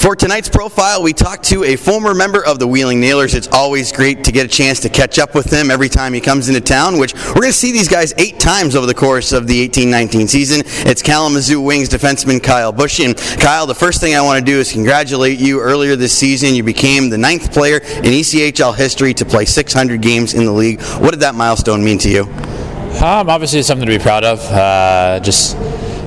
For 0.00 0.16
tonight's 0.16 0.48
profile, 0.48 1.02
we 1.02 1.12
talked 1.12 1.44
to 1.50 1.62
a 1.62 1.76
former 1.76 2.14
member 2.14 2.42
of 2.42 2.58
the 2.58 2.66
Wheeling 2.66 3.00
Nailers. 3.00 3.34
It's 3.34 3.48
always 3.48 3.92
great 3.92 4.24
to 4.24 4.32
get 4.32 4.46
a 4.46 4.48
chance 4.48 4.80
to 4.80 4.88
catch 4.88 5.18
up 5.18 5.34
with 5.34 5.52
him 5.52 5.70
every 5.70 5.90
time 5.90 6.14
he 6.14 6.22
comes 6.22 6.48
into 6.48 6.62
town, 6.62 6.98
which 6.98 7.12
we're 7.12 7.42
going 7.42 7.48
to 7.48 7.52
see 7.52 7.70
these 7.70 7.86
guys 7.86 8.14
eight 8.16 8.40
times 8.40 8.74
over 8.74 8.86
the 8.86 8.94
course 8.94 9.32
of 9.32 9.46
the 9.46 9.68
18-19 9.68 10.26
season. 10.26 10.62
It's 10.88 11.02
Kalamazoo 11.02 11.60
Wings 11.60 11.90
defenseman 11.90 12.42
Kyle 12.42 12.72
Bush. 12.72 12.98
And 13.00 13.14
Kyle, 13.14 13.66
the 13.66 13.74
first 13.74 14.00
thing 14.00 14.14
I 14.14 14.22
want 14.22 14.38
to 14.38 14.44
do 14.44 14.58
is 14.58 14.72
congratulate 14.72 15.38
you. 15.38 15.60
Earlier 15.60 15.96
this 15.96 16.16
season, 16.16 16.54
you 16.54 16.62
became 16.62 17.10
the 17.10 17.18
ninth 17.18 17.52
player 17.52 17.76
in 17.76 18.04
ECHL 18.04 18.74
history 18.74 19.12
to 19.12 19.26
play 19.26 19.44
600 19.44 20.00
games 20.00 20.32
in 20.32 20.46
the 20.46 20.52
league. 20.52 20.80
What 20.80 21.10
did 21.10 21.20
that 21.20 21.34
milestone 21.34 21.84
mean 21.84 21.98
to 21.98 22.08
you? 22.08 22.22
Um, 23.02 23.28
obviously, 23.28 23.58
it's 23.58 23.68
something 23.68 23.86
to 23.86 23.98
be 23.98 24.02
proud 24.02 24.24
of. 24.24 24.40
Uh, 24.50 25.20
just 25.20 25.58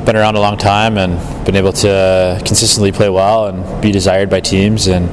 been 0.06 0.16
around 0.16 0.36
a 0.36 0.40
long 0.40 0.58
time 0.58 0.98
and 0.98 1.46
been 1.46 1.56
able 1.56 1.72
to 1.72 2.42
consistently 2.46 2.92
play 2.92 3.10
well 3.10 3.48
and 3.48 3.82
be 3.82 3.92
desired 3.92 4.30
by 4.30 4.40
teams. 4.40 4.88
And 4.88 5.10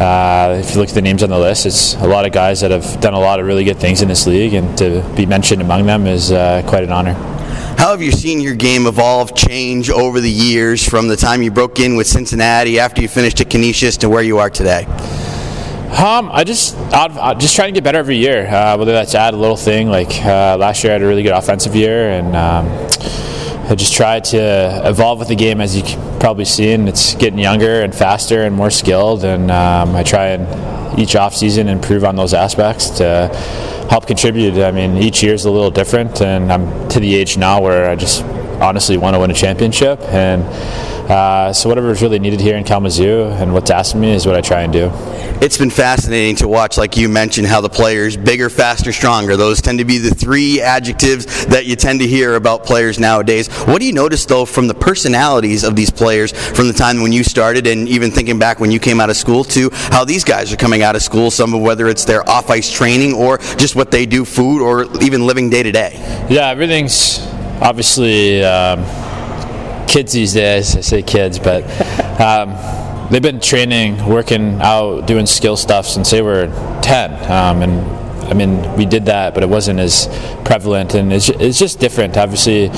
uh, 0.00 0.56
if 0.58 0.74
you 0.74 0.80
look 0.80 0.88
at 0.88 0.94
the 0.94 1.02
names 1.02 1.22
on 1.22 1.30
the 1.30 1.38
list, 1.38 1.66
it's 1.66 1.94
a 1.94 2.06
lot 2.06 2.26
of 2.26 2.32
guys 2.32 2.60
that 2.60 2.70
have 2.70 3.00
done 3.00 3.14
a 3.14 3.18
lot 3.18 3.38
of 3.38 3.46
really 3.46 3.64
good 3.64 3.78
things 3.78 4.02
in 4.02 4.08
this 4.08 4.26
league, 4.26 4.54
and 4.54 4.76
to 4.78 5.08
be 5.16 5.24
mentioned 5.26 5.62
among 5.62 5.86
them 5.86 6.06
is 6.06 6.32
uh, 6.32 6.62
quite 6.66 6.82
an 6.82 6.90
honor. 6.90 7.14
How 7.78 7.90
have 7.90 8.02
you 8.02 8.12
seen 8.12 8.40
your 8.40 8.54
game 8.54 8.86
evolve, 8.86 9.34
change 9.34 9.90
over 9.90 10.20
the 10.20 10.30
years 10.30 10.88
from 10.88 11.06
the 11.06 11.16
time 11.16 11.42
you 11.42 11.50
broke 11.50 11.78
in 11.78 11.96
with 11.96 12.06
Cincinnati 12.06 12.78
after 12.78 13.02
you 13.02 13.08
finished 13.08 13.40
at 13.40 13.50
Canisius 13.50 13.96
to 13.98 14.08
where 14.08 14.22
you 14.22 14.38
are 14.38 14.50
today? 14.50 14.84
Um, 15.96 16.28
I 16.32 16.42
just 16.42 16.76
I, 16.92 17.34
just 17.34 17.54
trying 17.54 17.68
to 17.68 17.72
get 17.72 17.84
better 17.84 17.98
every 17.98 18.16
year. 18.16 18.48
Uh, 18.48 18.76
whether 18.76 18.92
that's 18.92 19.14
add 19.14 19.32
a 19.32 19.36
little 19.36 19.56
thing 19.56 19.88
like 19.88 20.10
uh, 20.24 20.56
last 20.56 20.82
year, 20.82 20.92
I 20.92 20.94
had 20.94 21.02
a 21.02 21.06
really 21.06 21.22
good 21.22 21.32
offensive 21.32 21.76
year, 21.76 22.10
and 22.10 22.34
um, 22.34 22.66
I 23.66 23.74
just 23.74 23.94
try 23.94 24.20
to 24.20 24.82
evolve 24.84 25.18
with 25.18 25.28
the 25.28 25.34
game 25.34 25.62
as 25.62 25.74
you 25.74 25.82
probably 26.20 26.44
seen. 26.44 26.86
It's 26.86 27.14
getting 27.14 27.38
younger 27.38 27.80
and 27.80 27.94
faster 27.94 28.42
and 28.42 28.54
more 28.54 28.70
skilled, 28.70 29.24
and 29.24 29.50
um, 29.50 29.96
I 29.96 30.02
try 30.02 30.28
and 30.28 30.98
each 30.98 31.16
off 31.16 31.34
season 31.34 31.68
improve 31.68 32.04
on 32.04 32.14
those 32.14 32.34
aspects 32.34 32.90
to 32.98 33.28
help 33.88 34.06
contribute. 34.06 34.62
I 34.62 34.70
mean, 34.70 34.98
each 34.98 35.22
year 35.22 35.32
is 35.32 35.46
a 35.46 35.50
little 35.50 35.70
different, 35.70 36.20
and 36.20 36.52
I'm 36.52 36.88
to 36.90 37.00
the 37.00 37.14
age 37.14 37.38
now 37.38 37.62
where 37.62 37.88
I 37.88 37.96
just 37.96 38.22
honestly 38.60 38.98
want 38.98 39.14
to 39.14 39.20
win 39.20 39.30
a 39.30 39.34
championship 39.34 39.98
and 40.02 40.44
uh, 41.08 41.52
so 41.52 41.68
whatever 41.68 41.90
is 41.90 42.00
really 42.00 42.18
needed 42.18 42.40
here 42.40 42.56
in 42.56 42.64
Kalamazoo 42.64 43.24
and 43.24 43.52
what's 43.52 43.70
asked 43.70 43.94
of 43.94 44.00
me 44.00 44.12
is 44.12 44.24
what 44.24 44.34
I 44.34 44.40
try 44.40 44.62
and 44.62 44.72
do. 44.72 44.90
It's 45.42 45.58
been 45.58 45.68
fascinating 45.68 46.36
to 46.36 46.48
watch, 46.48 46.78
like 46.78 46.96
you 46.96 47.10
mentioned, 47.10 47.46
how 47.46 47.60
the 47.60 47.68
players 47.68 48.16
bigger, 48.16 48.48
faster, 48.48 48.90
stronger. 48.92 49.36
Those 49.36 49.60
tend 49.60 49.78
to 49.80 49.84
be 49.84 49.98
the 49.98 50.14
three 50.14 50.62
adjectives 50.62 51.44
that 51.46 51.66
you 51.66 51.76
tend 51.76 52.00
to 52.00 52.06
hear 52.06 52.36
about 52.36 52.64
players 52.64 52.98
nowadays. 52.98 53.48
What 53.66 53.80
do 53.80 53.86
you 53.86 53.92
notice 53.92 54.24
though 54.24 54.46
from 54.46 54.66
the 54.66 54.74
personalities 54.74 55.62
of 55.62 55.76
these 55.76 55.90
players 55.90 56.32
from 56.32 56.68
the 56.68 56.72
time 56.72 57.02
when 57.02 57.12
you 57.12 57.22
started, 57.22 57.66
and 57.66 57.86
even 57.86 58.10
thinking 58.10 58.38
back 58.38 58.58
when 58.58 58.70
you 58.70 58.80
came 58.80 58.98
out 58.98 59.10
of 59.10 59.16
school 59.16 59.44
to 59.44 59.68
how 59.72 60.04
these 60.04 60.24
guys 60.24 60.52
are 60.52 60.56
coming 60.56 60.82
out 60.82 60.96
of 60.96 61.02
school? 61.02 61.30
Some 61.30 61.52
of 61.52 61.60
whether 61.60 61.88
it's 61.88 62.06
their 62.06 62.26
off 62.28 62.48
ice 62.48 62.72
training 62.72 63.12
or 63.12 63.38
just 63.58 63.76
what 63.76 63.90
they 63.90 64.06
do, 64.06 64.24
food, 64.24 64.62
or 64.62 64.84
even 65.02 65.26
living 65.26 65.50
day 65.50 65.62
to 65.62 65.72
day. 65.72 65.92
Yeah, 66.30 66.48
everything's 66.48 67.18
obviously. 67.60 68.42
Um, 68.42 69.03
kids 69.94 70.12
these 70.12 70.34
days. 70.34 70.74
I 70.74 70.80
say 70.80 71.02
kids, 71.02 71.38
but 71.38 71.62
um, 72.20 72.50
they've 73.12 73.22
been 73.22 73.38
training, 73.38 74.04
working 74.04 74.60
out, 74.60 75.06
doing 75.06 75.24
skill 75.24 75.56
stuff 75.56 75.86
since 75.86 76.10
they 76.10 76.20
were 76.20 76.48
10. 76.82 77.30
Um, 77.30 77.62
and 77.62 77.80
I 78.28 78.34
mean, 78.34 78.76
we 78.76 78.86
did 78.86 79.04
that, 79.04 79.34
but 79.34 79.44
it 79.44 79.48
wasn't 79.48 79.78
as 79.78 80.08
prevalent, 80.44 80.94
and 80.94 81.12
it's, 81.12 81.28
it's 81.28 81.60
just 81.60 81.78
different. 81.78 82.16
Obviously, 82.16 82.70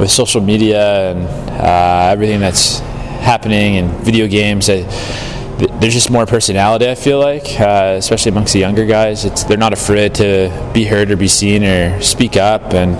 with 0.00 0.10
social 0.10 0.40
media 0.40 1.12
and 1.12 1.28
uh, 1.50 2.08
everything 2.10 2.40
that's 2.40 2.80
happening 3.22 3.76
and 3.76 3.88
video 4.04 4.26
games. 4.26 4.68
I, 4.68 4.78
there's 5.58 5.94
just 5.94 6.10
more 6.10 6.26
personality. 6.26 6.88
I 6.88 6.94
feel 6.94 7.18
like, 7.18 7.58
uh, 7.58 7.94
especially 7.96 8.30
amongst 8.30 8.52
the 8.52 8.58
younger 8.58 8.84
guys, 8.84 9.24
it's 9.24 9.44
they're 9.44 9.56
not 9.56 9.72
afraid 9.72 10.14
to 10.16 10.70
be 10.74 10.84
heard 10.84 11.10
or 11.10 11.16
be 11.16 11.28
seen 11.28 11.64
or 11.64 12.00
speak 12.02 12.36
up, 12.36 12.74
and 12.74 12.94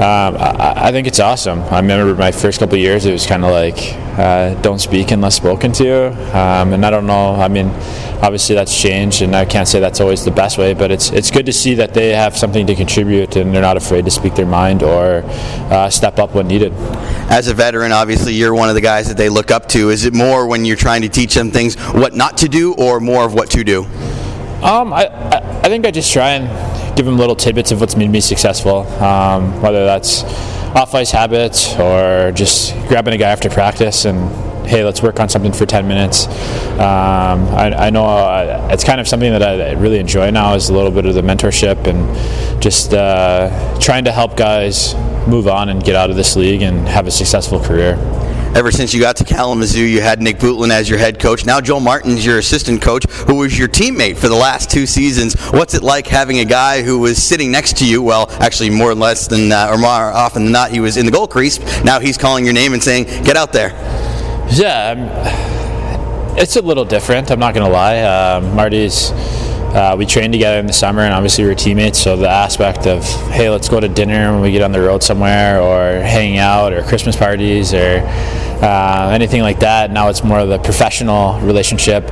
um, 0.00 0.40
I, 0.40 0.88
I, 0.88 0.92
think 0.92 1.06
it's 1.06 1.20
awesome. 1.20 1.60
I 1.64 1.80
remember 1.80 2.14
my 2.14 2.32
first 2.32 2.60
couple 2.60 2.78
years, 2.78 3.04
it 3.04 3.12
was 3.12 3.26
kind 3.26 3.44
of 3.44 3.50
like 3.50 3.76
uh, 4.18 4.54
don't 4.62 4.80
speak 4.80 5.10
unless 5.10 5.36
spoken 5.36 5.72
to, 5.72 6.08
um, 6.36 6.72
and 6.72 6.84
I 6.84 6.90
don't 6.90 7.06
know. 7.06 7.34
I 7.34 7.48
mean, 7.48 7.68
obviously 8.22 8.54
that's 8.54 8.78
changed, 8.80 9.22
and 9.22 9.34
I 9.34 9.44
can't 9.44 9.68
say 9.68 9.80
that's 9.80 10.00
always 10.00 10.24
the 10.24 10.30
best 10.30 10.58
way, 10.58 10.74
but 10.74 10.90
it's 10.90 11.10
it's 11.10 11.30
good 11.30 11.46
to 11.46 11.52
see 11.52 11.74
that 11.74 11.94
they 11.94 12.10
have 12.10 12.36
something 12.36 12.66
to 12.66 12.74
contribute 12.74 13.36
and 13.36 13.54
they're 13.54 13.62
not 13.62 13.76
afraid 13.76 14.04
to 14.04 14.10
speak 14.10 14.34
their 14.34 14.46
mind 14.46 14.82
or 14.82 15.22
uh, 15.70 15.90
step 15.90 16.18
up 16.18 16.34
when 16.34 16.48
needed. 16.48 16.72
As 17.30 17.48
a 17.48 17.54
veteran, 17.54 17.92
obviously 17.92 18.34
you're 18.34 18.54
one 18.54 18.68
of 18.68 18.74
the 18.74 18.80
guys 18.80 19.08
that 19.08 19.16
they 19.16 19.28
look 19.28 19.50
up 19.50 19.68
to. 19.68 19.90
Is 19.90 20.04
it 20.04 20.14
more 20.14 20.46
when 20.46 20.64
you're 20.64 20.76
trying 20.76 21.02
to 21.02 21.08
teach 21.08 21.34
them 21.34 21.50
things? 21.50 21.76
what 21.92 22.14
not 22.14 22.38
to 22.38 22.48
do 22.48 22.74
or 22.74 23.00
more 23.00 23.24
of 23.24 23.34
what 23.34 23.50
to 23.50 23.64
do? 23.64 23.84
Um, 24.62 24.92
I, 24.92 25.06
I, 25.06 25.60
I 25.60 25.68
think 25.68 25.86
I 25.86 25.90
just 25.90 26.12
try 26.12 26.30
and 26.30 26.96
give 26.96 27.06
them 27.06 27.16
little 27.16 27.36
tidbits 27.36 27.70
of 27.70 27.80
what's 27.80 27.96
made 27.96 28.10
me 28.10 28.20
successful, 28.20 28.86
um, 29.02 29.60
whether 29.62 29.84
that's 29.84 30.22
off 30.74 30.94
ice 30.94 31.10
habits 31.10 31.74
or 31.78 32.32
just 32.32 32.74
grabbing 32.88 33.14
a 33.14 33.16
guy 33.16 33.30
after 33.30 33.48
practice 33.48 34.04
and 34.04 34.30
hey, 34.68 34.84
let's 34.84 35.02
work 35.02 35.18
on 35.18 35.30
something 35.30 35.52
for 35.52 35.64
10 35.64 35.88
minutes. 35.88 36.26
Um, 36.74 37.48
I, 37.48 37.86
I, 37.86 37.90
know 37.90 38.04
uh, 38.04 38.68
it's 38.70 38.84
kind 38.84 39.00
of 39.00 39.08
something 39.08 39.32
that 39.32 39.42
I 39.42 39.72
really 39.72 39.98
enjoy 39.98 40.30
now 40.30 40.54
is 40.54 40.68
a 40.68 40.74
little 40.74 40.90
bit 40.90 41.06
of 41.06 41.14
the 41.14 41.22
mentorship 41.22 41.86
and 41.86 42.62
just 42.62 42.92
uh, 42.92 43.78
trying 43.80 44.04
to 44.04 44.12
help 44.12 44.36
guys 44.36 44.94
move 45.26 45.48
on 45.48 45.70
and 45.70 45.82
get 45.82 45.96
out 45.96 46.10
of 46.10 46.16
this 46.16 46.36
league 46.36 46.60
and 46.60 46.86
have 46.86 47.06
a 47.06 47.10
successful 47.10 47.60
career 47.60 47.96
ever 48.54 48.70
since 48.70 48.94
you 48.94 49.00
got 49.00 49.16
to 49.16 49.24
Kalamazoo, 49.24 49.82
you 49.82 50.00
had 50.00 50.20
Nick 50.20 50.38
Bootland 50.38 50.70
as 50.70 50.88
your 50.88 50.98
head 50.98 51.18
coach. 51.18 51.44
Now 51.44 51.60
Joel 51.60 51.80
Martin's 51.80 52.24
your 52.24 52.38
assistant 52.38 52.82
coach, 52.82 53.04
who 53.10 53.36
was 53.36 53.58
your 53.58 53.68
teammate 53.68 54.16
for 54.16 54.28
the 54.28 54.34
last 54.34 54.70
two 54.70 54.86
seasons. 54.86 55.34
What's 55.50 55.74
it 55.74 55.82
like 55.82 56.06
having 56.06 56.38
a 56.38 56.44
guy 56.44 56.82
who 56.82 56.98
was 56.98 57.22
sitting 57.22 57.50
next 57.50 57.76
to 57.78 57.86
you? 57.86 58.02
Well, 58.02 58.30
actually, 58.40 58.70
more 58.70 58.90
or 58.90 58.94
less 58.94 59.26
than, 59.26 59.52
uh, 59.52 59.68
or 59.70 59.78
more 59.78 59.90
often 59.90 60.44
than 60.44 60.52
not, 60.52 60.70
he 60.70 60.80
was 60.80 60.96
in 60.96 61.06
the 61.06 61.12
goal 61.12 61.26
crease. 61.26 61.58
Now 61.84 62.00
he's 62.00 62.18
calling 62.18 62.44
your 62.44 62.54
name 62.54 62.72
and 62.72 62.82
saying, 62.82 63.04
"Get 63.24 63.36
out 63.36 63.52
there." 63.52 63.70
Yeah, 64.50 64.94
it's 66.36 66.56
a 66.56 66.62
little 66.62 66.84
different. 66.84 67.30
I'm 67.30 67.38
not 67.38 67.54
going 67.54 67.66
to 67.66 67.72
lie. 67.72 67.98
Uh, 67.98 68.40
Marty's 68.54 69.12
uh, 69.74 69.94
we 69.98 70.06
trained 70.06 70.32
together 70.32 70.58
in 70.58 70.66
the 70.66 70.72
summer, 70.72 71.02
and 71.02 71.12
obviously 71.12 71.44
we 71.44 71.50
were 71.50 71.54
teammates. 71.54 71.98
So 71.98 72.16
the 72.16 72.28
aspect 72.28 72.86
of 72.86 73.04
hey, 73.30 73.50
let's 73.50 73.68
go 73.68 73.80
to 73.80 73.88
dinner 73.88 74.32
when 74.32 74.40
we 74.40 74.50
get 74.50 74.62
on 74.62 74.72
the 74.72 74.80
road 74.80 75.02
somewhere, 75.02 75.60
or 75.60 76.00
hanging 76.02 76.38
out, 76.38 76.72
or 76.72 76.82
Christmas 76.82 77.16
parties, 77.16 77.74
or 77.74 78.00
uh, 78.62 79.10
anything 79.12 79.42
like 79.42 79.60
that. 79.60 79.90
Now 79.90 80.08
it's 80.08 80.24
more 80.24 80.40
of 80.40 80.48
the 80.48 80.58
professional 80.58 81.38
relationship. 81.40 82.06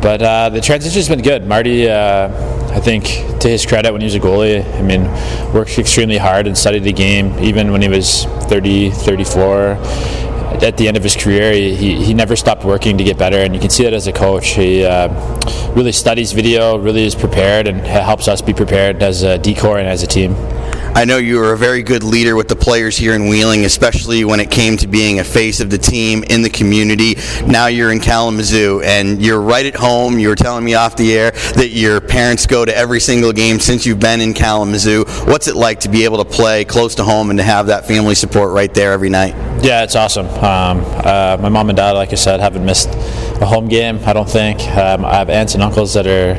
But 0.00 0.22
uh, 0.22 0.48
the 0.50 0.60
transition's 0.60 1.08
been 1.08 1.22
good. 1.22 1.46
Marty, 1.46 1.88
uh, 1.88 2.28
I 2.72 2.80
think, 2.80 3.04
to 3.40 3.48
his 3.48 3.66
credit, 3.66 3.92
when 3.92 4.00
he 4.00 4.06
was 4.06 4.14
a 4.14 4.20
goalie, 4.20 4.64
I 4.76 4.82
mean, 4.82 5.04
worked 5.52 5.78
extremely 5.78 6.16
hard 6.16 6.46
and 6.46 6.56
studied 6.56 6.84
the 6.84 6.92
game, 6.92 7.38
even 7.40 7.72
when 7.72 7.82
he 7.82 7.88
was 7.88 8.24
30, 8.24 8.90
34 8.90 9.76
at 10.62 10.76
the 10.76 10.88
end 10.88 10.96
of 10.96 11.02
his 11.02 11.16
career, 11.16 11.52
he, 11.52 12.04
he 12.04 12.14
never 12.14 12.36
stopped 12.36 12.64
working 12.64 12.98
to 12.98 13.04
get 13.04 13.18
better, 13.18 13.38
and 13.38 13.54
you 13.54 13.60
can 13.60 13.70
see 13.70 13.84
that 13.84 13.94
as 13.94 14.06
a 14.06 14.12
coach. 14.12 14.48
He 14.50 14.84
uh, 14.84 15.08
really 15.74 15.92
studies 15.92 16.32
video, 16.32 16.78
really 16.78 17.04
is 17.04 17.14
prepared, 17.14 17.66
and 17.66 17.80
helps 17.80 18.28
us 18.28 18.42
be 18.42 18.52
prepared 18.52 19.02
as 19.02 19.22
a 19.22 19.38
D 19.38 19.54
corps 19.54 19.78
and 19.78 19.88
as 19.88 20.02
a 20.02 20.06
team. 20.06 20.34
I 20.92 21.04
know 21.04 21.18
you 21.18 21.36
were 21.36 21.52
a 21.52 21.56
very 21.56 21.84
good 21.84 22.02
leader 22.02 22.34
with 22.34 22.48
the 22.48 22.56
players 22.56 22.96
here 22.96 23.14
in 23.14 23.28
Wheeling, 23.28 23.64
especially 23.64 24.24
when 24.24 24.40
it 24.40 24.50
came 24.50 24.76
to 24.78 24.88
being 24.88 25.20
a 25.20 25.24
face 25.24 25.60
of 25.60 25.70
the 25.70 25.78
team 25.78 26.24
in 26.24 26.42
the 26.42 26.50
community. 26.50 27.14
Now 27.46 27.68
you're 27.68 27.92
in 27.92 28.00
Kalamazoo 28.00 28.82
and 28.84 29.22
you're 29.22 29.40
right 29.40 29.64
at 29.64 29.76
home. 29.76 30.18
You 30.18 30.28
were 30.28 30.34
telling 30.34 30.64
me 30.64 30.74
off 30.74 30.96
the 30.96 31.16
air 31.16 31.30
that 31.30 31.68
your 31.68 32.00
parents 32.00 32.44
go 32.44 32.64
to 32.64 32.76
every 32.76 32.98
single 32.98 33.32
game 33.32 33.60
since 33.60 33.86
you've 33.86 34.00
been 34.00 34.20
in 34.20 34.34
Kalamazoo. 34.34 35.04
What's 35.26 35.46
it 35.46 35.54
like 35.54 35.80
to 35.80 35.88
be 35.88 36.04
able 36.04 36.18
to 36.18 36.24
play 36.24 36.64
close 36.64 36.96
to 36.96 37.04
home 37.04 37.30
and 37.30 37.38
to 37.38 37.44
have 37.44 37.68
that 37.68 37.86
family 37.86 38.16
support 38.16 38.52
right 38.52 38.74
there 38.74 38.92
every 38.92 39.10
night? 39.10 39.49
Yeah, 39.62 39.82
it's 39.82 39.94
awesome. 39.94 40.26
Um, 40.26 40.82
uh, 41.04 41.36
my 41.38 41.50
mom 41.50 41.68
and 41.68 41.76
dad, 41.76 41.92
like 41.92 42.12
I 42.12 42.16
said, 42.16 42.40
haven't 42.40 42.64
missed 42.64 42.88
a 43.42 43.46
home 43.46 43.68
game, 43.68 44.00
I 44.06 44.14
don't 44.14 44.28
think. 44.28 44.58
Um, 44.62 45.04
I 45.04 45.16
have 45.16 45.28
aunts 45.28 45.52
and 45.52 45.62
uncles 45.62 45.92
that 45.94 46.06
are 46.06 46.34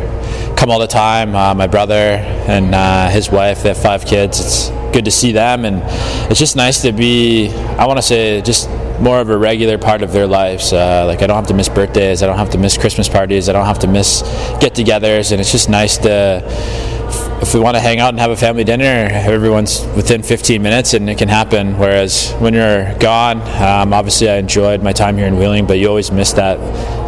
come 0.56 0.72
all 0.72 0.80
the 0.80 0.88
time. 0.88 1.36
Uh, 1.36 1.54
my 1.54 1.68
brother 1.68 1.94
and 1.94 2.74
uh, 2.74 3.10
his 3.10 3.30
wife, 3.30 3.62
they 3.62 3.70
have 3.70 3.78
five 3.78 4.08
kids. 4.08 4.40
It's 4.40 4.70
good 4.92 5.06
to 5.06 5.12
see 5.12 5.32
them, 5.32 5.66
and 5.66 5.84
it's 6.32 6.40
just 6.40 6.56
nice 6.56 6.82
to 6.82 6.92
be. 6.92 7.50
I 7.78 7.86
want 7.86 7.98
to 8.00 8.04
say 8.04 8.42
just 8.42 8.68
more 9.00 9.20
of 9.20 9.30
a 9.30 9.38
regular 9.38 9.78
part 9.78 10.02
of 10.02 10.12
their 10.14 10.26
lives. 10.26 10.74
Uh, 10.74 11.06
like 11.06 11.22
I 11.22 11.28
don't 11.28 11.36
have 11.36 11.48
to 11.48 11.54
miss 11.54 11.70
birthdays, 11.70 12.24
I 12.24 12.26
don't 12.26 12.38
have 12.40 12.50
to 12.52 12.58
miss 12.58 12.76
Christmas 12.76 13.08
parties, 13.08 13.50
I 13.50 13.54
don't 13.54 13.66
have 13.66 13.80
to 13.80 13.88
miss 13.88 14.24
get-togethers, 14.60 15.32
and 15.32 15.40
it's 15.40 15.52
just 15.52 15.70
nice 15.70 15.98
to. 16.00 17.31
If 17.42 17.56
we 17.56 17.60
want 17.60 17.76
to 17.76 17.82
hang 17.82 18.00
out 18.00 18.10
and 18.10 18.20
have 18.20 18.32
a 18.32 18.38
family 18.38 18.64
dinner, 18.64 19.10
everyone's 19.12 19.84
within 19.96 20.22
15 20.22 20.62
minutes 20.62 20.94
and 20.94 21.10
it 21.10 21.18
can 21.18 21.28
happen. 21.28 21.78
Whereas 21.78 22.32
when 22.34 22.54
you're 22.54 22.94
gone, 23.00 23.42
um, 23.62 23.94
obviously 23.94 24.30
I 24.30 24.38
enjoyed 24.38 24.84
my 24.84 24.94
time 24.94 25.18
here 25.18 25.26
in 25.26 25.38
Wheeling, 25.38 25.66
but 25.66 25.80
you 25.80 25.88
always 25.88 26.12
miss 26.12 26.34
that 26.34 26.60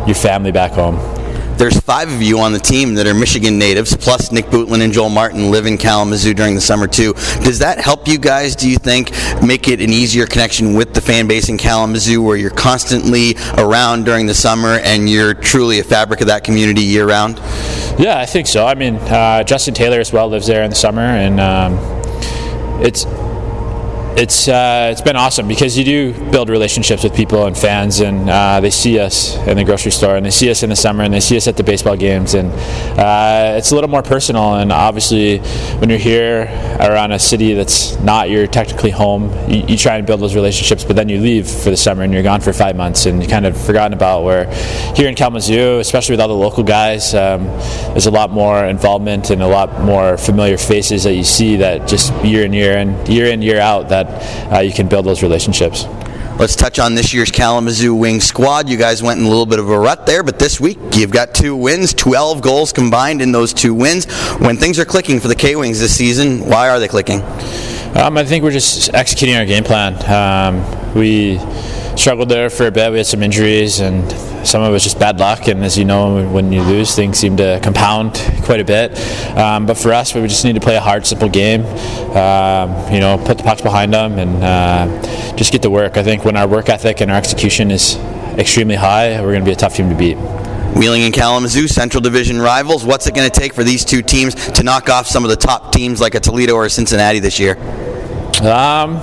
your 0.07 0.15
family 0.15 0.51
back 0.51 0.71
home 0.71 1.22
There's 1.63 1.79
five 1.79 2.11
of 2.11 2.21
you 2.21 2.39
on 2.39 2.51
the 2.51 2.59
team 2.59 2.93
that 2.95 3.07
are 3.07 3.13
Michigan 3.13 3.57
natives, 3.57 3.95
plus 3.95 4.33
Nick 4.33 4.47
Bootland 4.47 4.83
and 4.83 4.91
Joel 4.91 5.07
Martin 5.07 5.49
live 5.49 5.65
in 5.65 5.77
Kalamazoo 5.77 6.33
during 6.33 6.55
the 6.55 6.59
summer 6.59 6.87
too. 6.87 7.13
Does 7.41 7.59
that 7.59 7.79
help 7.79 8.05
you 8.05 8.17
guys? 8.17 8.53
Do 8.53 8.69
you 8.69 8.75
think 8.75 9.11
make 9.41 9.69
it 9.69 9.79
an 9.79 9.89
easier 9.89 10.27
connection 10.27 10.73
with 10.73 10.93
the 10.93 10.99
fan 10.99 11.25
base 11.25 11.47
in 11.47 11.57
Kalamazoo, 11.57 12.21
where 12.21 12.35
you're 12.35 12.49
constantly 12.49 13.35
around 13.57 14.03
during 14.03 14.25
the 14.25 14.33
summer 14.33 14.79
and 14.83 15.09
you're 15.09 15.33
truly 15.33 15.79
a 15.79 15.85
fabric 15.85 16.19
of 16.19 16.27
that 16.27 16.43
community 16.43 16.81
year 16.81 17.07
round? 17.07 17.37
Yeah, 17.97 18.19
I 18.19 18.25
think 18.25 18.47
so. 18.47 18.67
I 18.67 18.75
mean, 18.75 18.95
uh, 18.95 19.45
Justin 19.45 19.73
Taylor 19.73 20.01
as 20.01 20.11
well 20.11 20.27
lives 20.27 20.47
there 20.47 20.63
in 20.63 20.69
the 20.69 20.75
summer, 20.75 20.99
and 20.99 21.39
um, 21.39 21.77
it's 22.83 23.05
it's 24.15 24.47
uh, 24.47 24.89
it's 24.91 25.01
been 25.01 25.15
awesome 25.15 25.47
because 25.47 25.75
you 25.75 25.83
do 25.83 26.13
build 26.29 26.49
relationships 26.49 27.03
with 27.03 27.15
people 27.15 27.47
and 27.47 27.57
fans, 27.57 27.99
and 27.99 28.29
uh, 28.29 28.59
they 28.59 28.69
see 28.69 28.99
us 28.99 29.35
in 29.47 29.57
the 29.57 29.63
grocery 29.63 29.91
store, 29.91 30.15
and 30.15 30.25
they 30.25 30.31
see 30.31 30.51
us 30.51 30.61
in 30.61 30.69
the 30.69 30.75
summer, 30.75 31.03
and 31.03 31.13
they 31.13 31.19
see 31.19 31.35
us 31.35 31.47
at 31.47 31.57
the 31.57 31.63
baseball 31.63 31.95
games, 31.95 32.35
and 32.35 32.51
uh, 32.99 33.55
it's 33.57 33.71
a 33.71 33.75
little 33.75 33.89
more 33.89 34.03
personal. 34.03 34.55
And 34.55 34.71
obviously, 34.71 35.39
when 35.79 35.89
you're 35.89 35.97
here 35.97 36.43
around 36.79 37.11
a 37.11 37.17
city 37.17 37.53
that's 37.53 37.99
not 38.01 38.29
your 38.29 38.45
technically 38.45 38.91
home, 38.91 39.31
you, 39.49 39.65
you 39.67 39.77
try 39.77 39.97
and 39.97 40.05
build 40.05 40.19
those 40.19 40.35
relationships, 40.35 40.83
but 40.83 40.95
then 40.95 41.09
you 41.09 41.19
leave 41.19 41.47
for 41.49 41.71
the 41.71 41.77
summer 41.77 42.03
and 42.03 42.13
you're 42.13 42.23
gone 42.23 42.41
for 42.41 42.53
five 42.53 42.75
months, 42.75 43.07
and 43.07 43.21
you 43.21 43.27
kind 43.27 43.47
of 43.47 43.59
forgotten 43.59 43.93
about 43.93 44.23
where 44.23 44.45
here 44.95 45.09
in 45.09 45.15
Kalamazoo, 45.15 45.79
especially 45.79 46.13
with 46.13 46.21
all 46.21 46.27
the 46.27 46.35
local 46.35 46.63
guys, 46.63 47.15
um, 47.15 47.45
there's 47.93 48.05
a 48.05 48.11
lot 48.11 48.29
more 48.29 48.65
involvement 48.65 49.31
and 49.31 49.41
a 49.41 49.47
lot 49.47 49.81
more 49.81 50.17
familiar 50.17 50.57
faces 50.57 51.03
that 51.03 51.15
you 51.15 51.23
see 51.23 51.55
that 51.55 51.87
just 51.87 52.13
year 52.23 52.45
in 52.45 52.53
year 52.53 52.77
and 52.77 53.07
year 53.07 53.25
in 53.25 53.41
year 53.41 53.59
out 53.59 53.89
that 53.89 54.02
uh, 54.07 54.59
you 54.59 54.73
can 54.73 54.87
build 54.87 55.05
those 55.05 55.23
relationships. 55.23 55.85
Let's 56.39 56.55
touch 56.55 56.79
on 56.79 56.95
this 56.95 57.13
year's 57.13 57.29
Kalamazoo 57.29 57.93
Wing 57.93 58.19
squad. 58.19 58.67
You 58.67 58.75
guys 58.75 59.03
went 59.03 59.19
in 59.19 59.25
a 59.25 59.29
little 59.29 59.45
bit 59.45 59.59
of 59.59 59.69
a 59.69 59.77
rut 59.77 60.07
there, 60.07 60.23
but 60.23 60.39
this 60.39 60.59
week 60.59 60.79
you've 60.93 61.11
got 61.11 61.35
two 61.35 61.55
wins, 61.55 61.93
12 61.93 62.41
goals 62.41 62.73
combined 62.73 63.21
in 63.21 63.31
those 63.31 63.53
two 63.53 63.73
wins. 63.73 64.05
When 64.39 64.57
things 64.57 64.79
are 64.79 64.85
clicking 64.85 65.19
for 65.19 65.27
the 65.27 65.35
K 65.35 65.55
Wings 65.55 65.79
this 65.79 65.95
season, 65.95 66.39
why 66.49 66.69
are 66.69 66.79
they 66.79 66.87
clicking? 66.87 67.21
Um, 67.95 68.17
I 68.17 68.25
think 68.25 68.43
we're 68.43 68.51
just 68.51 68.91
executing 68.95 69.35
our 69.35 69.45
game 69.45 69.63
plan. 69.63 69.93
Um, 70.09 70.95
we 70.95 71.37
struggled 71.95 72.29
there 72.29 72.49
for 72.49 72.65
a 72.65 72.71
bit. 72.71 72.91
We 72.91 72.97
had 72.97 73.05
some 73.05 73.21
injuries, 73.21 73.79
and 73.79 74.03
some 74.43 74.61
of 74.61 74.69
it 74.69 74.71
was 74.71 74.83
just 74.83 74.99
bad 74.99 75.19
luck. 75.19 75.47
And 75.47 75.63
as 75.63 75.77
you 75.77 75.85
know, 75.85 76.27
when 76.29 76.51
you 76.51 76.61
lose, 76.61 76.95
things 76.95 77.17
seem 77.17 77.37
to 77.37 77.59
compound 77.63 78.13
quite 78.43 78.59
a 78.59 78.65
bit. 78.65 78.97
Um, 79.37 79.65
but 79.65 79.77
for 79.77 79.93
us, 79.93 80.13
we 80.13 80.21
just 80.27 80.43
need 80.45 80.53
to 80.53 80.61
play 80.61 80.75
a 80.75 80.81
hard, 80.81 81.05
simple 81.05 81.29
game. 81.29 81.65
Um, 82.15 82.93
you 82.93 82.99
know, 82.99 83.21
put 83.25 83.37
the 83.37 83.43
pucks 83.43 83.61
behind 83.61 83.93
them 83.93 84.19
and 84.19 84.43
uh, 84.43 85.35
just 85.35 85.51
get 85.51 85.61
to 85.63 85.69
work. 85.69 85.97
I 85.97 86.03
think 86.03 86.25
when 86.25 86.35
our 86.37 86.47
work 86.47 86.69
ethic 86.69 87.01
and 87.01 87.09
our 87.09 87.17
execution 87.17 87.71
is 87.71 87.95
extremely 88.37 88.75
high, 88.75 89.19
we're 89.21 89.31
going 89.31 89.43
to 89.43 89.45
be 89.45 89.53
a 89.53 89.55
tough 89.55 89.75
team 89.75 89.89
to 89.89 89.95
beat. 89.95 90.17
Wheeling 90.75 91.03
and 91.03 91.13
Kalamazoo, 91.13 91.67
Central 91.67 92.01
Division 92.01 92.41
rivals. 92.41 92.83
What's 92.83 93.05
it 93.05 93.13
going 93.13 93.29
to 93.29 93.39
take 93.39 93.53
for 93.53 93.63
these 93.63 93.85
two 93.85 94.01
teams 94.01 94.33
to 94.33 94.63
knock 94.63 94.89
off 94.89 95.05
some 95.05 95.23
of 95.23 95.29
the 95.29 95.35
top 95.35 95.71
teams 95.71 96.01
like 96.01 96.15
a 96.15 96.19
Toledo 96.19 96.55
or 96.55 96.65
a 96.65 96.69
Cincinnati 96.69 97.19
this 97.19 97.39
year? 97.39 97.57
Um, 98.41 98.97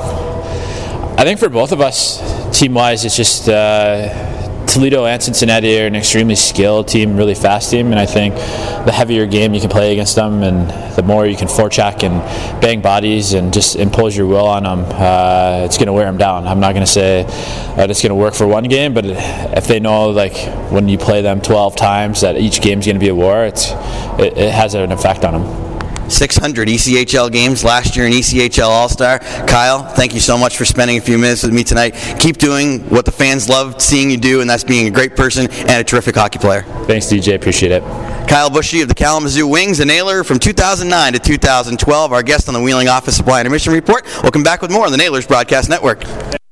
I 1.17 1.23
think 1.23 1.39
for 1.39 1.49
both 1.49 1.71
of 1.71 1.81
us, 1.81 2.19
team 2.59 2.75
wise, 2.75 3.05
it's 3.05 3.17
just 3.17 3.49
uh, 3.49 4.40
Toledo 4.71 5.05
and 5.05 5.21
Cincinnati 5.21 5.81
are 5.81 5.87
an 5.87 5.97
extremely 5.97 6.37
skilled 6.37 6.87
team, 6.87 7.17
really 7.17 7.35
fast 7.35 7.73
team, 7.73 7.91
and 7.91 7.99
I 7.99 8.07
think 8.07 8.37
the 8.37 8.93
heavier 8.93 9.27
game 9.27 9.53
you 9.53 9.61
can 9.61 9.69
play 9.69 9.93
against 9.93 10.15
them, 10.15 10.45
and 10.45 10.71
the 10.95 11.03
more 11.03 11.27
you 11.27 11.37
can 11.37 11.49
forecheck 11.49 12.05
and 12.05 12.23
bang 12.63 12.81
bodies 12.81 13.33
and 13.33 13.53
just 13.53 13.75
impose 13.75 14.17
your 14.17 14.29
will 14.29 14.47
on 14.47 14.63
them, 14.63 14.85
uh, 14.91 15.63
it's 15.65 15.77
going 15.77 15.89
to 15.89 15.93
wear 15.93 16.05
them 16.05 16.19
down. 16.19 16.47
I'm 16.47 16.61
not 16.61 16.75
going 16.75 16.87
to 16.87 16.93
say 16.93 17.25
that 17.75 17.91
it's 17.91 18.01
going 18.01 18.11
to 18.11 18.15
work 18.15 18.33
for 18.33 18.47
one 18.47 18.63
game, 18.63 18.95
but 18.95 19.07
if 19.07 19.67
they 19.67 19.81
know 19.81 20.11
like 20.11 20.37
when 20.71 20.89
you 20.89 20.99
play 20.99 21.21
them 21.21 21.41
12 21.41 21.75
times 21.75 22.21
that 22.21 22.37
each 22.37 22.63
game 22.63 22.79
is 22.79 22.87
going 22.87 22.95
to 22.95 23.01
be 23.01 23.09
a 23.09 23.15
war, 23.15 23.45
it's 23.47 23.73
it, 24.21 24.39
it 24.39 24.55
has 24.55 24.75
an 24.75 24.93
effect 24.93 25.25
on 25.25 25.33
them. 25.33 25.60
600 26.11 26.69
ECHL 26.69 27.31
games 27.31 27.65
last 27.65 27.97
year 27.97 28.07
in 28.07 28.13
ECHL 28.13 28.69
All 28.69 28.89
Star. 28.89 29.19
Kyle, 29.19 29.83
thank 29.83 30.15
you 30.15 30.21
so 30.21 30.37
much 30.37 30.57
for 30.57 30.65
spending 30.65 30.99
a 30.99 31.01
few 31.01 31.19
minutes 31.19 31.43
with 31.43 31.53
me 31.53 31.65
tonight. 31.65 31.93
Keep 32.19 32.39
doing 32.39 32.81
what 32.91 33.05
the 33.05 33.13
fans 33.13 33.49
love 33.49 33.81
seeing 33.81 34.11
you 34.11 34.17
do, 34.17 34.41
and 34.41 34.51
that's 34.51 34.65
being 34.65 34.87
a 34.87 34.91
great 34.91 35.17
person 35.17 35.51
and 35.51 35.71
a 35.71 35.85
terrific 35.85 36.15
hockey 36.15 36.39
player. 36.39 36.63
Thanks, 36.87 37.07
DJ. 37.07 37.35
Appreciate 37.35 37.73
it. 37.73 37.83
Kyle 38.29 38.51
Bushee 38.51 38.83
of 38.83 38.89
the 38.89 38.95
Kalamazoo 38.95 39.47
Wings, 39.47 39.81
a 39.81 39.85
nailer 39.85 40.23
from 40.23 40.39
2009 40.39 41.13
to 41.15 41.19
2012, 41.19 42.13
our 42.13 42.23
guest 42.23 42.49
on 42.49 42.55
the 42.55 42.61
Wheeling 42.61 42.89
Office 42.89 43.17
Supply 43.17 43.41
and 43.41 43.47
Admission 43.47 43.73
Report. 43.73 44.05
We'll 44.23 44.33
come 44.33 44.43
back 44.43 44.63
with 44.63 44.71
more 44.71 44.87
on 44.87 44.93
the 44.93 44.99
Nailers 44.99 45.27
Broadcast 45.27 45.69
Network. 45.69 46.05